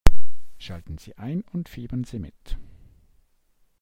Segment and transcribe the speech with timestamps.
[0.57, 2.57] Schalten Sie ein und fiebern Sie mit!